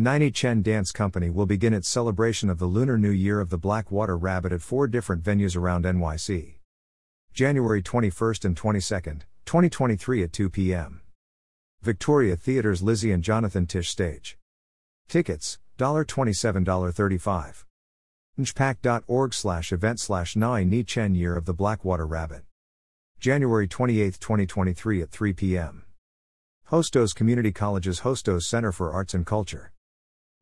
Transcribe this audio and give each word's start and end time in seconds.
Nai-Ni 0.00 0.30
Chen 0.30 0.62
Dance 0.62 0.92
Company 0.92 1.28
will 1.28 1.44
begin 1.44 1.74
its 1.74 1.86
celebration 1.86 2.48
of 2.48 2.58
the 2.58 2.64
Lunar 2.64 2.96
New 2.96 3.10
Year 3.10 3.38
of 3.38 3.50
the 3.50 3.58
Blackwater 3.58 4.16
Rabbit 4.16 4.50
at 4.50 4.62
four 4.62 4.86
different 4.86 5.22
venues 5.22 5.54
around 5.54 5.84
NYC. 5.84 6.54
January 7.34 7.82
21st 7.82 8.46
and 8.46 8.56
22nd, 8.56 9.20
2023 9.44 10.22
at 10.22 10.32
2 10.32 10.48
p.m. 10.48 11.02
Victoria 11.82 12.34
Theatre's 12.34 12.82
Lizzie 12.82 13.12
and 13.12 13.22
Jonathan 13.22 13.66
Tisch 13.66 13.90
stage. 13.90 14.38
Tickets, 15.06 15.58
$27, 15.78 16.64
$35. 16.64 17.64
njpac.org 18.38 19.34
slash 19.34 19.70
event 19.70 20.00
slash 20.00 20.34
Nai 20.34 20.64
Ni 20.64 20.82
Chen 20.82 21.14
Year 21.14 21.36
of 21.36 21.44
the 21.44 21.52
Blackwater 21.52 22.06
Rabbit. 22.06 22.44
January 23.18 23.68
28, 23.68 24.18
2023 24.18 25.02
at 25.02 25.10
3 25.10 25.32
p.m. 25.34 25.84
Hostos 26.70 27.14
Community 27.14 27.52
College's 27.52 28.00
Hostos 28.00 28.44
Center 28.44 28.72
for 28.72 28.92
Arts 28.92 29.12
and 29.12 29.26
Culture. 29.26 29.72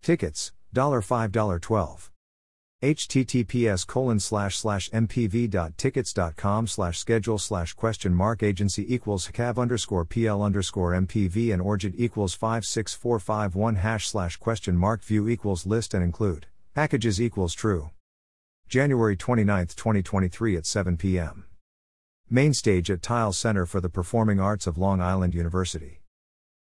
Tickets, 0.03 0.53
$5, 0.75 1.61
12 1.61 2.11
https 2.81 3.85
colon 3.85 4.21
slash 4.21 4.57
slash 4.57 4.89
mpv.tickets.com 4.91 6.67
slash 6.69 6.99
schedule 6.99 7.39
slash 7.39 7.73
question 7.75 8.15
mark 8.15 8.43
agency 8.45 8.95
equals 8.95 9.29
cav 9.29 9.59
underscore 9.59 10.05
pl 10.05 10.43
underscore 10.43 10.93
mpv 10.93 11.53
and 11.53 11.61
origin 11.61 11.93
equals 11.97 12.35
56451 12.35 13.75
hash 13.75 14.07
slash 14.07 14.37
question 14.37 14.77
mark 14.77 15.03
view 15.03 15.29
equals 15.29 15.67
list 15.67 15.93
and 15.93 16.05
include. 16.05 16.47
Packages 16.75 17.21
equals 17.21 17.53
true. 17.53 17.91
January 18.69 19.17
29 19.17 19.67
2023 19.67 20.57
at 20.57 20.67
7 20.67 20.97
p.m 20.97 21.49
main 22.31 22.53
stage 22.53 22.91
at 22.91 23.01
Tilles 23.01 23.39
Center 23.39 23.65
for 23.65 23.81
the 23.81 23.89
performing 23.89 24.39
arts 24.39 24.67
of 24.67 24.77
long 24.77 25.01
island 25.01 25.35
university. 25.35 26.03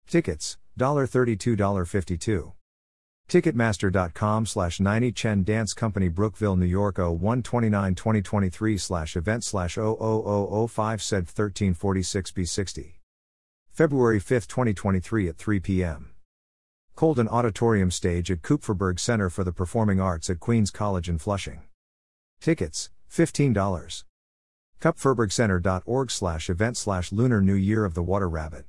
Tickets 0.06 0.56
$32 0.78 1.56
$52 1.56 2.59
Ticketmaster.com 3.30 4.44
slash 4.44 4.80
Nai-Ni 4.80 5.12
Chen 5.12 5.44
Dance 5.44 5.72
Company 5.72 6.08
Brookville, 6.08 6.56
New 6.56 6.66
York 6.66 6.98
0129 6.98 7.94
2023 7.94 8.76
slash 8.76 9.14
event 9.14 9.44
slash 9.44 9.76
00005 9.76 11.00
said 11.00 11.18
1346 11.18 12.32
B60. 12.32 12.94
February 13.70 14.18
5, 14.18 14.48
2023 14.48 15.28
at 15.28 15.36
3 15.36 15.60
p.m. 15.60 16.10
Colden 16.96 17.28
Auditorium 17.28 17.92
Stage 17.92 18.32
at 18.32 18.42
Kupferberg 18.42 18.98
Center 18.98 19.30
for 19.30 19.44
the 19.44 19.52
Performing 19.52 20.00
Arts 20.00 20.28
at 20.28 20.40
Queens 20.40 20.72
College 20.72 21.08
in 21.08 21.16
Flushing. 21.16 21.60
Tickets, 22.40 22.90
$15. 23.08 24.02
Kupferbergcenter.org 24.80 26.10
slash 26.10 26.50
event 26.50 26.76
slash 26.76 27.12
Lunar 27.12 27.40
New 27.40 27.54
Year 27.54 27.84
of 27.84 27.94
the 27.94 28.02
Water 28.02 28.28
Rabbit. 28.28 28.64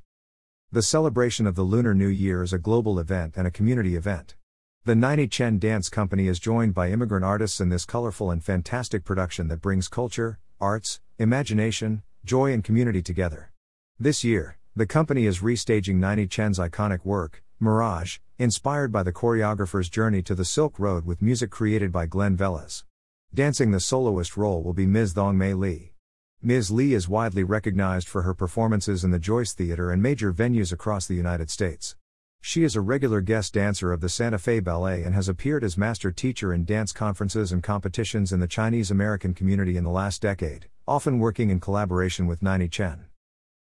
The 0.71 0.83
celebration 0.83 1.47
of 1.47 1.55
the 1.55 1.63
Lunar 1.63 1.95
New 1.95 2.07
Year 2.07 2.43
is 2.43 2.53
a 2.53 2.59
global 2.59 2.99
event 2.99 3.37
and 3.37 3.47
a 3.47 3.51
community 3.51 3.95
event. 3.95 4.35
The 4.83 4.95
Nai-Ni 4.95 5.27
Chen 5.27 5.59
Dance 5.59 5.89
Company 5.89 6.27
is 6.27 6.39
joined 6.39 6.73
by 6.73 6.89
immigrant 6.89 7.23
artists 7.23 7.61
in 7.61 7.69
this 7.69 7.85
colorful 7.85 8.31
and 8.31 8.43
fantastic 8.43 9.05
production 9.05 9.47
that 9.49 9.61
brings 9.61 9.87
culture, 9.87 10.39
arts, 10.59 10.99
imagination, 11.19 12.01
joy, 12.25 12.51
and 12.51 12.63
community 12.63 13.03
together. 13.03 13.51
This 13.99 14.23
year, 14.23 14.57
the 14.75 14.87
company 14.87 15.27
is 15.27 15.41
restaging 15.41 15.97
Nai-Ni 15.97 16.25
Chen's 16.25 16.57
iconic 16.57 17.05
work, 17.05 17.43
Mirage, 17.59 18.17
inspired 18.39 18.91
by 18.91 19.03
the 19.03 19.13
choreographer's 19.13 19.87
journey 19.87 20.23
to 20.23 20.33
the 20.33 20.43
Silk 20.43 20.79
Road 20.79 21.05
with 21.05 21.21
music 21.21 21.51
created 21.51 21.91
by 21.91 22.07
Glen 22.07 22.35
Velez. 22.35 22.83
Dancing 23.31 23.69
the 23.69 23.79
soloist 23.79 24.35
role 24.35 24.63
will 24.63 24.73
be 24.73 24.87
Ms. 24.87 25.13
Zhongmei 25.13 25.55
Li. 25.55 25.93
Ms. 26.41 26.71
Li 26.71 26.95
is 26.95 27.07
widely 27.07 27.43
recognized 27.43 28.07
for 28.07 28.23
her 28.23 28.33
performances 28.33 29.03
in 29.03 29.11
the 29.11 29.19
Joyce 29.19 29.53
Theater 29.53 29.91
and 29.91 30.01
major 30.01 30.33
venues 30.33 30.73
across 30.73 31.05
the 31.05 31.13
United 31.13 31.51
States. 31.51 31.95
She 32.43 32.63
is 32.63 32.75
a 32.75 32.81
regular 32.81 33.21
guest 33.21 33.53
dancer 33.53 33.93
of 33.93 34.01
the 34.01 34.09
Santa 34.09 34.39
Fe 34.39 34.61
Ballet 34.61 35.03
and 35.03 35.13
has 35.13 35.29
appeared 35.29 35.63
as 35.63 35.77
master 35.77 36.11
teacher 36.11 36.51
in 36.51 36.65
dance 36.65 36.91
conferences 36.91 37.51
and 37.51 37.61
competitions 37.61 38.33
in 38.33 38.39
the 38.39 38.47
Chinese 38.47 38.89
American 38.89 39.35
community 39.35 39.77
in 39.77 39.83
the 39.83 39.91
last 39.91 40.23
decade, 40.23 40.65
often 40.87 41.19
working 41.19 41.51
in 41.51 41.59
collaboration 41.59 42.25
with 42.25 42.41
Nai-Ni 42.41 42.67
Chen. 42.67 43.05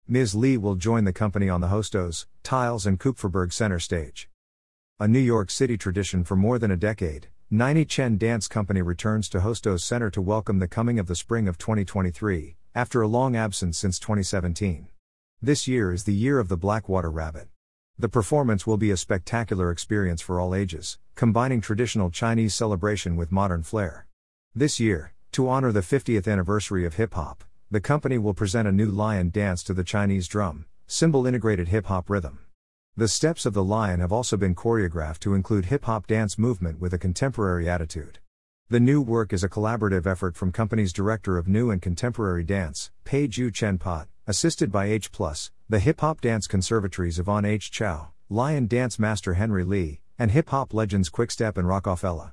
Ms. 0.08 0.34
Li 0.34 0.56
will 0.56 0.76
join 0.76 1.04
the 1.04 1.12
company 1.12 1.46
on 1.46 1.60
the 1.60 1.66
Hostos, 1.68 2.24
Tilles, 2.42 2.86
and 2.86 2.98
Kupferberg 2.98 3.52
Center 3.52 3.78
stage. 3.78 4.30
A 4.98 5.06
New 5.06 5.18
York 5.18 5.50
City 5.50 5.76
tradition 5.76 6.24
for 6.24 6.34
more 6.34 6.58
than 6.58 6.70
a 6.70 6.76
decade, 6.76 7.28
Nai-Ni 7.50 7.84
Chen 7.84 8.16
Dance 8.16 8.48
Company 8.48 8.80
returns 8.80 9.28
to 9.28 9.40
Hostos 9.40 9.82
Center 9.82 10.10
to 10.10 10.22
welcome 10.22 10.58
the 10.58 10.68
coming 10.68 10.98
of 10.98 11.06
the 11.06 11.14
spring 11.14 11.48
of 11.48 11.58
2023, 11.58 12.56
after 12.74 13.02
a 13.02 13.08
long 13.08 13.36
absence 13.36 13.76
since 13.76 13.98
2017. 13.98 14.88
This 15.42 15.68
year 15.68 15.92
is 15.92 16.04
the 16.04 16.14
year 16.14 16.38
of 16.38 16.48
the 16.48 16.56
Blackwater 16.56 17.10
Rabbit. 17.10 17.48
The 17.96 18.08
performance 18.08 18.66
will 18.66 18.76
be 18.76 18.90
a 18.90 18.96
spectacular 18.96 19.70
experience 19.70 20.20
for 20.20 20.40
all 20.40 20.52
ages, 20.52 20.98
combining 21.14 21.60
traditional 21.60 22.10
Chinese 22.10 22.52
celebration 22.52 23.14
with 23.14 23.30
modern 23.30 23.62
flair. 23.62 24.08
This 24.52 24.80
year, 24.80 25.12
to 25.30 25.48
honor 25.48 25.70
the 25.70 25.80
50th 25.80 26.30
anniversary 26.30 26.84
of 26.84 26.94
hip 26.94 27.14
hop, 27.14 27.44
the 27.70 27.80
company 27.80 28.18
will 28.18 28.34
present 28.34 28.66
a 28.66 28.72
new 28.72 28.90
lion 28.90 29.30
dance 29.30 29.62
to 29.64 29.74
the 29.74 29.84
Chinese 29.84 30.26
drum, 30.26 30.66
cymbal 30.88 31.24
integrated 31.24 31.68
hip 31.68 31.86
hop 31.86 32.10
rhythm. 32.10 32.40
The 32.96 33.06
steps 33.06 33.46
of 33.46 33.54
the 33.54 33.62
lion 33.62 34.00
have 34.00 34.12
also 34.12 34.36
been 34.36 34.56
choreographed 34.56 35.20
to 35.20 35.34
include 35.34 35.66
hip 35.66 35.84
hop 35.84 36.08
dance 36.08 36.36
movement 36.36 36.80
with 36.80 36.92
a 36.92 36.98
contemporary 36.98 37.68
attitude. 37.68 38.18
The 38.68 38.80
new 38.80 39.02
work 39.02 39.32
is 39.32 39.44
a 39.44 39.48
collaborative 39.48 40.04
effort 40.04 40.34
from 40.34 40.50
company's 40.50 40.92
director 40.92 41.38
of 41.38 41.46
new 41.46 41.70
and 41.70 41.80
contemporary 41.80 42.42
dance, 42.42 42.90
Pei 43.04 43.28
Ju 43.28 43.52
Chen 43.52 43.78
Pot, 43.78 44.08
assisted 44.26 44.72
by 44.72 44.86
H, 44.86 45.10
the 45.68 45.78
Hip 45.78 46.00
Hop 46.00 46.20
Dance 46.22 46.46
Conservatories 46.46 47.18
Yvonne 47.18 47.44
H. 47.44 47.70
Chow, 47.70 48.12
Lion 48.30 48.66
Dance 48.66 48.98
Master 48.98 49.34
Henry 49.34 49.64
Lee, 49.64 50.00
and 50.18 50.30
hip 50.30 50.48
hop 50.48 50.72
legends 50.72 51.10
Kwikstep 51.10 51.58
and 51.58 51.68
Rokafella. 51.68 52.32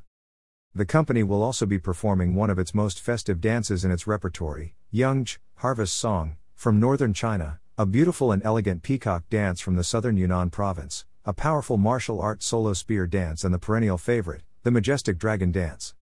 The 0.74 0.86
company 0.86 1.22
will 1.22 1.44
also 1.44 1.66
be 1.66 1.80
performing 1.80 2.34
one 2.34 2.50
of 2.50 2.58
its 2.58 2.74
most 2.74 3.00
festive 3.00 3.42
dances 3.42 3.84
in 3.84 3.92
its 3.92 4.08
repertory, 4.08 4.76
Yangge, 4.94 5.40
Harvest 5.56 5.94
Song, 5.98 6.38
from 6.56 6.80
northern 6.80 7.14
China, 7.14 7.60
a 7.78 7.86
beautiful 7.86 8.32
and 8.32 8.42
elegant 8.46 8.84
peacock 8.84 9.28
dance 9.30 9.60
from 9.60 9.76
the 9.76 9.84
southern 9.84 10.16
Yunnan 10.16 10.50
province, 10.50 11.06
a 11.26 11.34
powerful 11.34 11.76
martial 11.76 12.22
art 12.22 12.42
solo 12.42 12.72
spear 12.72 13.06
dance, 13.06 13.44
and 13.44 13.54
the 13.54 13.60
perennial 13.60 13.98
favorite, 13.98 14.44
the 14.64 14.72
majestic 14.72 15.18
dragon 15.18 15.52
dance. 15.52 15.94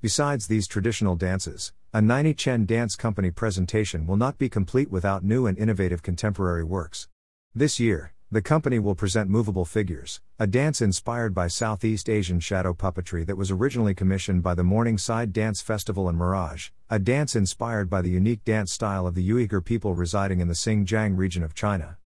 Besides 0.00 0.46
these 0.46 0.66
traditional 0.66 1.14
dances, 1.14 1.74
a 1.92 2.00
Nai-Ni 2.00 2.34
Chen 2.34 2.66
Dance 2.66 2.94
Company 2.94 3.32
presentation 3.32 4.06
will 4.06 4.16
not 4.16 4.38
be 4.38 4.48
complete 4.48 4.92
without 4.92 5.24
new 5.24 5.46
and 5.46 5.58
innovative 5.58 6.04
contemporary 6.04 6.62
works. 6.62 7.08
This 7.52 7.80
year, 7.80 8.12
the 8.30 8.40
company 8.40 8.78
will 8.78 8.94
present 8.94 9.28
Movable 9.28 9.64
Figures, 9.64 10.20
a 10.38 10.46
dance 10.46 10.80
inspired 10.80 11.34
by 11.34 11.48
Southeast 11.48 12.08
Asian 12.08 12.38
shadow 12.38 12.72
puppetry 12.72 13.26
that 13.26 13.36
was 13.36 13.50
originally 13.50 13.92
commissioned 13.92 14.40
by 14.40 14.54
the 14.54 14.62
Morningside 14.62 15.32
Dance 15.32 15.60
Festival 15.62 16.08
and 16.08 16.16
Mirage, 16.16 16.68
a 16.88 17.00
dance 17.00 17.34
inspired 17.34 17.90
by 17.90 18.02
the 18.02 18.10
unique 18.10 18.44
dance 18.44 18.72
style 18.72 19.04
of 19.04 19.16
the 19.16 19.28
Uyghur 19.28 19.64
people 19.64 19.96
residing 19.96 20.38
in 20.38 20.46
the 20.46 20.54
Xinjiang 20.54 21.18
region 21.18 21.42
of 21.42 21.54
China. 21.54 21.96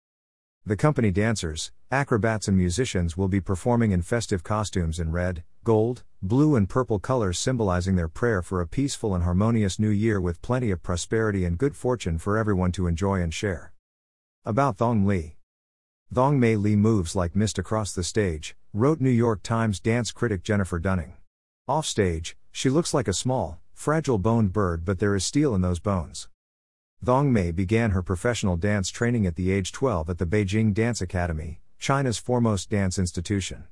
The 0.67 0.77
company 0.77 1.11
dancers, 1.11 1.73
acrobats, 1.91 2.49
and 2.49 2.57
musicians 2.57 3.19
will 3.19 3.29
be 3.29 3.39
performing 3.39 3.91
in 3.91 4.01
festive 4.01 4.43
costumes 4.43 4.99
in 4.99 5.13
red, 5.13 5.45
gold, 5.63 6.05
blue, 6.23 6.57
and 6.57 6.67
purple 6.67 6.99
colors, 6.99 7.39
symbolizing 7.39 7.97
their 7.97 8.09
prayer 8.09 8.41
for 8.41 8.63
a 8.63 8.67
peaceful 8.67 9.15
and 9.15 9.25
harmonious 9.25 9.79
new 9.79 9.91
year 9.91 10.23
with 10.23 10.41
plenty 10.41 10.71
of 10.71 10.83
prosperity 10.83 11.45
and 11.45 11.59
good 11.59 11.77
fortune 11.77 12.17
for 12.17 12.39
everyone 12.39 12.73
to 12.73 12.87
enjoy 12.87 13.21
and 13.21 13.35
share. 13.35 13.75
About 14.47 14.79
Thong 14.79 15.05
Lee 15.05 15.37
Zhongmei 16.15 16.59
Li 16.59 16.77
moves 16.77 17.15
like 17.15 17.37
mist 17.37 17.59
across 17.59 17.93
the 17.93 18.03
stage, 18.03 18.57
wrote 18.73 19.03
New 19.03 19.11
York 19.11 19.43
Times 19.43 19.81
dance 19.81 20.13
critic 20.13 20.43
Jennifer 20.43 20.79
Dunning. 20.79 21.13
Offstage, 21.69 22.39
she 22.51 22.71
looks 22.71 22.95
like 22.95 23.09
a 23.09 23.13
small, 23.13 23.61
fragile 23.75 24.17
boned 24.17 24.55
bird, 24.55 24.87
but 24.87 24.99
there 24.99 25.15
is 25.15 25.27
steel 25.27 25.55
in 25.55 25.61
those 25.61 25.79
bones. 25.79 26.29
Zhongmei 27.05 27.55
began 27.55 27.91
her 27.91 28.03
professional 28.03 28.57
dance 28.57 28.89
training 28.89 29.27
at 29.27 29.37
the 29.37 29.53
age 29.53 29.73
12 29.73 30.09
at 30.09 30.17
the 30.17 30.25
Beijing 30.25 30.73
Dance 30.73 31.03
Academy, 31.03 31.61
China's 31.79 32.17
foremost 32.17 32.71
dance 32.71 32.99
institution. 32.99 33.65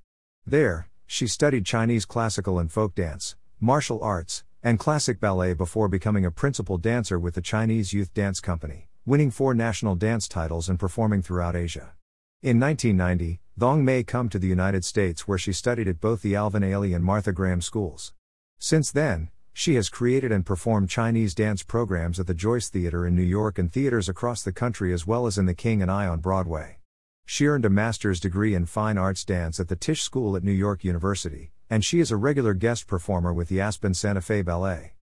There, 0.46 0.90
she 1.06 1.26
studied 1.26 1.64
Chinese 1.64 2.04
classical 2.04 2.58
and 2.58 2.70
folk 2.70 2.94
dance, 2.94 3.36
martial 3.58 4.02
arts, 4.02 4.44
and 4.62 4.78
classic 4.78 5.18
ballet 5.18 5.54
before 5.54 5.88
becoming 5.88 6.26
a 6.26 6.30
principal 6.30 6.76
dancer 6.76 7.18
with 7.18 7.34
the 7.34 7.40
Chinese 7.40 7.94
Youth 7.94 8.12
Dance 8.12 8.38
Company, 8.38 8.90
winning 9.06 9.30
four 9.30 9.54
national 9.54 9.94
dance 9.94 10.28
titles 10.28 10.68
and 10.68 10.78
performing 10.78 11.22
throughout 11.22 11.56
Asia. 11.56 11.94
In 12.42 12.60
1990, 12.60 13.40
Zhongmei 13.58 14.06
come 14.06 14.28
to 14.28 14.38
the 14.38 14.46
United 14.46 14.84
States 14.84 15.26
where 15.26 15.38
she 15.38 15.54
studied 15.54 15.88
at 15.88 16.00
both 16.00 16.20
the 16.20 16.36
Alvin 16.36 16.62
Ailey 16.62 16.94
and 16.94 17.02
Martha 17.02 17.32
Graham 17.32 17.62
schools. 17.62 18.12
Since 18.58 18.92
then, 18.92 19.30
she 19.52 19.74
has 19.74 19.88
created 19.88 20.32
and 20.32 20.46
performed 20.46 20.88
Chinese 20.88 21.34
dance 21.34 21.62
programs 21.62 22.18
at 22.18 22.26
the 22.26 22.34
Joyce 22.34 22.68
Theater 22.68 23.06
in 23.06 23.14
New 23.14 23.22
York 23.22 23.58
and 23.58 23.70
theaters 23.70 24.08
across 24.08 24.42
the 24.42 24.52
country 24.52 24.92
as 24.92 25.06
well 25.06 25.26
as 25.26 25.36
in 25.36 25.46
The 25.46 25.54
King 25.54 25.82
and 25.82 25.90
I 25.90 26.06
on 26.06 26.20
Broadway. 26.20 26.78
She 27.26 27.46
earned 27.46 27.64
a 27.64 27.70
master's 27.70 28.18
degree 28.18 28.54
in 28.54 28.66
fine 28.66 28.98
arts 28.98 29.24
dance 29.24 29.60
at 29.60 29.68
the 29.68 29.76
Tisch 29.76 30.02
School 30.02 30.36
at 30.36 30.42
New 30.42 30.52
York 30.52 30.84
University, 30.84 31.52
and 31.68 31.84
she 31.84 32.00
is 32.00 32.10
a 32.10 32.16
regular 32.16 32.54
guest 32.54 32.86
performer 32.86 33.32
with 33.32 33.48
the 33.48 33.60
Aspen 33.60 33.94
Santa 33.94 34.20
Fe 34.20 34.42
Ballet. 34.42 34.94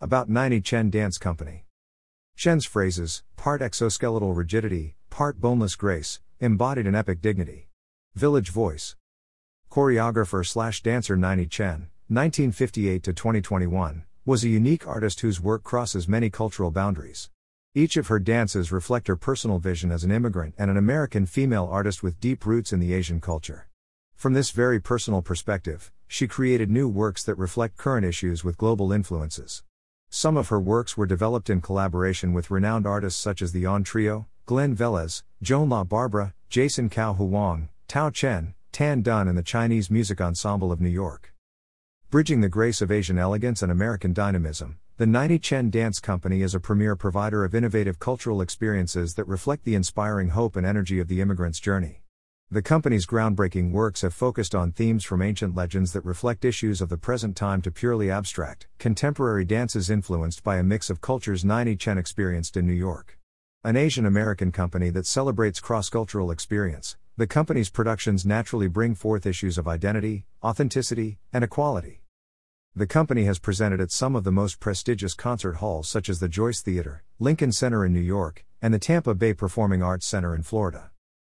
About 0.00 0.28
Nai-Ni 0.28 0.60
Chen 0.60 0.90
Dance 0.90 1.16
Company. 1.16 1.64
Chen's 2.36 2.66
phrases, 2.66 3.22
part 3.36 3.62
exoskeletal 3.62 4.36
rigidity, 4.36 4.96
part 5.08 5.40
boneless 5.40 5.74
grace, 5.76 6.20
embodied 6.38 6.86
an 6.86 6.94
epic 6.94 7.22
dignity. 7.22 7.68
Village 8.14 8.50
Voice. 8.50 8.96
Choreographer 9.70 10.46
slash 10.46 10.82
dancer 10.82 11.16
Nai-Ni 11.16 11.46
Chen, 11.46 11.88
1958 12.08 13.02
to 13.02 13.12
2021, 13.12 14.04
was 14.24 14.44
a 14.44 14.48
unique 14.48 14.86
artist 14.86 15.22
whose 15.22 15.40
work 15.40 15.64
crosses 15.64 16.06
many 16.06 16.30
cultural 16.30 16.70
boundaries. 16.70 17.30
Each 17.74 17.96
of 17.96 18.06
her 18.06 18.20
dances 18.20 18.70
reflect 18.70 19.08
her 19.08 19.16
personal 19.16 19.58
vision 19.58 19.90
as 19.90 20.04
an 20.04 20.12
immigrant 20.12 20.54
and 20.56 20.70
an 20.70 20.76
American 20.76 21.26
female 21.26 21.68
artist 21.68 22.04
with 22.04 22.20
deep 22.20 22.46
roots 22.46 22.72
in 22.72 22.78
the 22.78 22.94
Asian 22.94 23.20
culture. 23.20 23.66
From 24.14 24.34
this 24.34 24.52
very 24.52 24.78
personal 24.78 25.20
perspective, 25.20 25.90
she 26.06 26.28
created 26.28 26.70
new 26.70 26.88
works 26.88 27.24
that 27.24 27.34
reflect 27.34 27.76
current 27.76 28.06
issues 28.06 28.44
with 28.44 28.56
global 28.56 28.92
influences. 28.92 29.64
Some 30.08 30.36
of 30.36 30.46
her 30.46 30.60
works 30.60 30.96
were 30.96 31.06
developed 31.06 31.50
in 31.50 31.60
collaboration 31.60 32.32
with 32.32 32.52
renowned 32.52 32.86
artists 32.86 33.20
such 33.20 33.42
as 33.42 33.50
the 33.50 33.66
Ahn 33.66 33.82
Trio, 33.82 34.28
Glen 34.44 34.76
Velez, 34.76 35.24
Joan 35.42 35.70
La 35.70 35.82
Barbara, 35.82 36.34
Jason 36.48 36.88
Kao 36.88 37.14
Hwang, 37.14 37.68
Tao 37.88 38.10
Chen, 38.10 38.54
Tan 38.70 39.02
Dun, 39.02 39.26
and 39.26 39.36
the 39.36 39.42
Chinese 39.42 39.90
Music 39.90 40.20
Ensemble 40.20 40.70
of 40.70 40.80
New 40.80 40.88
York. 40.88 41.32
Bridging 42.16 42.40
the 42.40 42.48
grace 42.48 42.80
of 42.80 42.90
Asian 42.90 43.18
elegance 43.18 43.60
and 43.60 43.70
American 43.70 44.14
dynamism, 44.14 44.78
the 44.96 45.06
Nai-Ni 45.06 45.38
Chen 45.38 45.68
Dance 45.68 46.00
Company 46.00 46.40
is 46.40 46.54
a 46.54 46.58
premier 46.58 46.96
provider 46.96 47.44
of 47.44 47.54
innovative 47.54 47.98
cultural 47.98 48.40
experiences 48.40 49.12
that 49.16 49.28
reflect 49.28 49.64
the 49.64 49.74
inspiring 49.74 50.30
hope 50.30 50.56
and 50.56 50.64
energy 50.64 50.98
of 50.98 51.08
the 51.08 51.20
immigrant's 51.20 51.60
journey. 51.60 52.04
The 52.50 52.62
company's 52.62 53.04
groundbreaking 53.04 53.70
works 53.70 54.00
have 54.00 54.14
focused 54.14 54.54
on 54.54 54.72
themes 54.72 55.04
from 55.04 55.20
ancient 55.20 55.54
legends 55.54 55.92
that 55.92 56.06
reflect 56.06 56.46
issues 56.46 56.80
of 56.80 56.88
the 56.88 56.96
present 56.96 57.36
time 57.36 57.60
to 57.60 57.70
purely 57.70 58.10
abstract, 58.10 58.66
contemporary 58.78 59.44
dances 59.44 59.90
influenced 59.90 60.42
by 60.42 60.56
a 60.56 60.62
mix 60.62 60.88
of 60.88 61.02
cultures 61.02 61.44
Nai-Ni 61.44 61.76
Chen 61.76 61.98
experienced 61.98 62.56
in 62.56 62.66
New 62.66 62.72
York. 62.72 63.18
An 63.62 63.76
Asian 63.76 64.06
American 64.06 64.52
company 64.52 64.88
that 64.88 65.04
celebrates 65.04 65.60
cross 65.60 65.90
cultural 65.90 66.30
experience, 66.30 66.96
the 67.18 67.26
company's 67.26 67.68
productions 67.68 68.24
naturally 68.24 68.68
bring 68.68 68.94
forth 68.94 69.26
issues 69.26 69.58
of 69.58 69.68
identity, 69.68 70.24
authenticity, 70.42 71.18
and 71.30 71.44
equality. 71.44 72.00
The 72.78 72.86
company 72.86 73.24
has 73.24 73.38
presented 73.38 73.80
at 73.80 73.90
some 73.90 74.14
of 74.14 74.24
the 74.24 74.30
most 74.30 74.60
prestigious 74.60 75.14
concert 75.14 75.54
halls 75.54 75.88
such 75.88 76.10
as 76.10 76.20
the 76.20 76.28
Joyce 76.28 76.60
Theater, 76.60 77.04
Lincoln 77.18 77.50
Center 77.50 77.86
in 77.86 77.94
New 77.94 78.00
York, 78.00 78.44
and 78.60 78.74
the 78.74 78.78
Tampa 78.78 79.14
Bay 79.14 79.32
Performing 79.32 79.82
Arts 79.82 80.04
Center 80.04 80.34
in 80.34 80.42
Florida. 80.42 80.90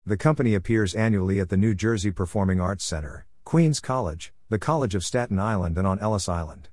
The 0.06 0.16
company 0.16 0.54
appears 0.54 0.94
annually 0.94 1.40
at 1.40 1.48
the 1.48 1.56
New 1.56 1.74
Jersey 1.74 2.12
Performing 2.12 2.60
Arts 2.60 2.84
Center, 2.84 3.26
Queens 3.42 3.80
College, 3.80 4.32
the 4.50 4.58
College 4.60 4.94
of 4.94 5.04
Staten 5.04 5.40
Island, 5.40 5.76
and 5.76 5.84
on 5.84 5.98
Ellis 5.98 6.28
Island. 6.28 6.68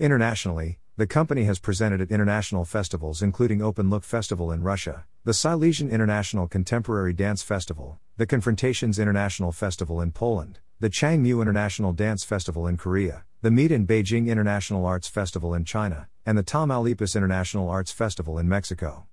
Internationally, 0.00 0.78
the 0.96 1.06
company 1.06 1.44
has 1.44 1.58
presented 1.58 2.00
at 2.00 2.10
international 2.10 2.64
festivals 2.64 3.20
including 3.20 3.60
Open 3.60 3.90
Look 3.90 4.04
Festival 4.04 4.50
in 4.50 4.62
Russia, 4.62 5.04
the 5.24 5.34
Silesian 5.34 5.90
International 5.90 6.48
Contemporary 6.48 7.12
Dance 7.12 7.42
Festival, 7.42 7.98
the 8.16 8.24
Confrontations 8.24 8.98
International 8.98 9.52
Festival 9.52 10.00
in 10.00 10.12
Poland, 10.12 10.60
the 10.80 10.88
Changmu 10.88 11.42
International 11.42 11.92
Dance 11.92 12.24
Festival 12.24 12.66
in 12.66 12.78
Korea, 12.78 13.24
the 13.44 13.50
Meet 13.50 13.72
in 13.72 13.86
Beijing 13.86 14.28
International 14.28 14.86
Arts 14.86 15.06
Festival 15.06 15.52
in 15.52 15.66
China, 15.66 16.08
and 16.24 16.38
the 16.38 16.42
Tamaulipas 16.42 17.14
International 17.14 17.68
Arts 17.68 17.92
Festival 17.92 18.38
in 18.38 18.48
Mexico. 18.48 19.06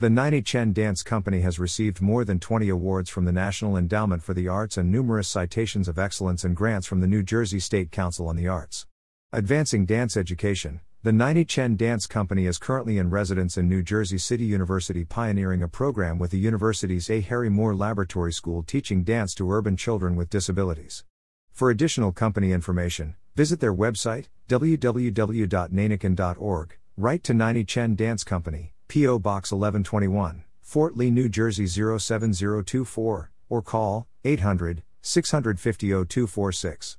The 0.00 0.10
Nai-Ni 0.10 0.42
Chen 0.42 0.72
Dance 0.72 1.04
Company 1.04 1.42
has 1.42 1.60
received 1.60 2.02
more 2.02 2.24
than 2.24 2.40
20 2.40 2.68
awards 2.68 3.08
from 3.08 3.24
the 3.24 3.30
National 3.30 3.76
Endowment 3.76 4.20
for 4.24 4.34
the 4.34 4.48
Arts 4.48 4.76
and 4.76 4.90
numerous 4.90 5.28
citations 5.28 5.86
of 5.86 5.96
excellence 5.96 6.42
and 6.42 6.56
grants 6.56 6.88
from 6.88 7.00
the 7.00 7.06
New 7.06 7.22
Jersey 7.22 7.60
State 7.60 7.92
Council 7.92 8.26
on 8.26 8.34
the 8.34 8.48
Arts. 8.48 8.88
Advancing 9.32 9.86
dance 9.86 10.16
education, 10.16 10.80
the 11.04 11.12
Nai-Ni 11.12 11.44
Chen 11.44 11.76
Dance 11.76 12.08
Company 12.08 12.46
is 12.46 12.58
currently 12.58 12.98
in 12.98 13.10
residence 13.10 13.56
in 13.56 13.68
New 13.68 13.84
Jersey 13.84 14.18
City 14.18 14.44
University, 14.44 15.04
pioneering 15.04 15.62
a 15.62 15.68
program 15.68 16.18
with 16.18 16.32
the 16.32 16.38
university's 16.40 17.08
A. 17.08 17.20
Harry 17.20 17.48
Moore 17.48 17.76
Laboratory 17.76 18.32
School 18.32 18.64
teaching 18.64 19.04
dance 19.04 19.36
to 19.36 19.52
urban 19.52 19.76
children 19.76 20.16
with 20.16 20.30
disabilities. 20.30 21.04
For 21.52 21.70
additional 21.70 22.10
company 22.10 22.50
information, 22.50 23.14
Visit 23.34 23.60
their 23.60 23.74
website, 23.74 24.26
www.nainichen.org, 24.48 26.76
write 26.98 27.24
to 27.24 27.32
Nai-Ni 27.32 27.64
Chen 27.64 27.94
Dance 27.94 28.24
Company, 28.24 28.74
P.O. 28.88 29.18
Box 29.18 29.52
1121, 29.52 30.44
Fort 30.60 30.98
Lee, 30.98 31.10
New 31.10 31.30
Jersey 31.30 31.66
07024, 31.66 33.30
or 33.48 33.62
call 33.62 34.06
800 34.24 34.82
650 35.00 35.88
0246. 35.88 36.98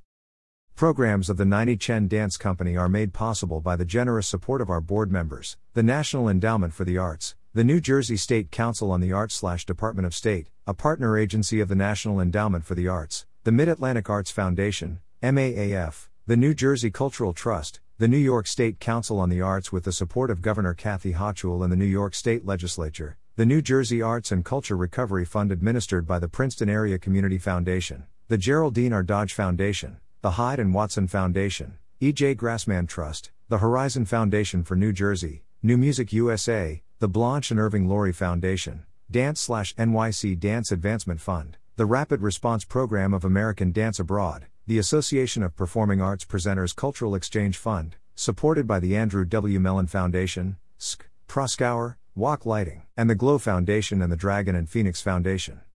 Programs 0.74 1.30
of 1.30 1.36
the 1.36 1.44
Nai-Ni 1.44 1.76
Chen 1.76 2.08
Dance 2.08 2.36
Company 2.36 2.76
are 2.76 2.88
made 2.88 3.12
possible 3.12 3.60
by 3.60 3.76
the 3.76 3.84
generous 3.84 4.26
support 4.26 4.60
of 4.60 4.68
our 4.68 4.80
board 4.80 5.12
members, 5.12 5.56
the 5.74 5.84
National 5.84 6.28
Endowment 6.28 6.74
for 6.74 6.84
the 6.84 6.98
Arts, 6.98 7.36
the 7.52 7.62
New 7.62 7.80
Jersey 7.80 8.16
State 8.16 8.50
Council 8.50 8.90
on 8.90 9.00
the 9.00 9.12
Arts 9.12 9.40
Department 9.64 10.04
of 10.04 10.16
State, 10.16 10.50
a 10.66 10.74
partner 10.74 11.16
agency 11.16 11.60
of 11.60 11.68
the 11.68 11.76
National 11.76 12.20
Endowment 12.20 12.64
for 12.64 12.74
the 12.74 12.88
Arts, 12.88 13.24
the 13.44 13.52
Mid 13.52 13.68
Atlantic 13.68 14.10
Arts 14.10 14.32
Foundation, 14.32 14.98
MAAF, 15.22 16.08
the 16.26 16.38
New 16.38 16.54
Jersey 16.54 16.90
Cultural 16.90 17.34
Trust, 17.34 17.80
the 17.98 18.08
New 18.08 18.16
York 18.16 18.46
State 18.46 18.80
Council 18.80 19.20
on 19.20 19.28
the 19.28 19.42
Arts 19.42 19.70
with 19.70 19.84
the 19.84 19.92
support 19.92 20.30
of 20.30 20.40
Governor 20.40 20.72
Kathy 20.72 21.12
Hochul 21.12 21.62
and 21.62 21.70
the 21.70 21.76
New 21.76 21.84
York 21.84 22.14
State 22.14 22.46
Legislature, 22.46 23.18
the 23.36 23.44
New 23.44 23.60
Jersey 23.60 24.00
Arts 24.00 24.32
and 24.32 24.42
Culture 24.42 24.74
Recovery 24.74 25.26
Fund 25.26 25.52
administered 25.52 26.06
by 26.06 26.18
the 26.18 26.26
Princeton 26.26 26.70
Area 26.70 26.98
Community 26.98 27.36
Foundation, 27.36 28.04
the 28.28 28.38
Geraldine 28.38 28.94
R. 28.94 29.02
Dodge 29.02 29.34
Foundation, 29.34 29.98
the 30.22 30.30
Hyde 30.30 30.60
and 30.60 30.72
Watson 30.72 31.08
Foundation, 31.08 31.76
E.J. 32.00 32.36
Grassmann 32.36 32.88
Trust, 32.88 33.30
the 33.50 33.58
Horizon 33.58 34.06
Foundation 34.06 34.64
for 34.64 34.76
New 34.76 34.94
Jersey, 34.94 35.44
New 35.62 35.76
Music 35.76 36.10
USA, 36.14 36.82
the 37.00 37.08
Blanche 37.08 37.50
and 37.50 37.60
Irving 37.60 37.86
Laurie 37.86 38.14
Foundation, 38.14 38.86
Dance 39.10 39.46
NYC 39.46 40.40
Dance 40.40 40.72
Advancement 40.72 41.20
Fund, 41.20 41.58
the 41.76 41.86
Rapid 41.86 42.22
Response 42.22 42.64
Program 42.64 43.12
of 43.12 43.24
American 43.24 43.72
Dance 43.72 43.98
Abroad, 43.98 44.46
the 44.64 44.78
Association 44.78 45.42
of 45.42 45.56
Performing 45.56 46.00
Arts 46.00 46.24
Presenters 46.24 46.74
Cultural 46.74 47.16
Exchange 47.16 47.56
Fund, 47.56 47.96
supported 48.14 48.64
by 48.64 48.78
the 48.78 48.96
Andrew 48.96 49.24
W. 49.24 49.58
Mellon 49.58 49.88
Foundation, 49.88 50.56
SK, 50.78 51.08
Proskauer, 51.26 51.96
Walk 52.14 52.46
Lighting, 52.46 52.82
and 52.96 53.10
the 53.10 53.16
Glow 53.16 53.38
Foundation 53.38 54.00
and 54.02 54.12
the 54.12 54.16
Dragon 54.16 54.54
and 54.54 54.70
Phoenix 54.70 55.02
Foundation. 55.02 55.62